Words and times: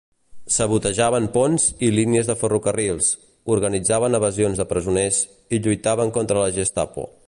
Sabotejaven 0.53 1.27
ponts 1.35 1.65
i 1.87 1.91
línies 1.97 2.31
de 2.31 2.37
ferrocarrils, 2.45 3.11
organitzaven 3.57 4.21
evasions 4.23 4.63
de 4.63 4.69
presoners 4.75 5.23
i 5.59 5.65
lluitaven 5.67 6.17
contra 6.21 6.45
la 6.45 6.53
Gestapo. 6.61 7.11